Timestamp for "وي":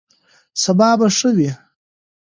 1.37-1.51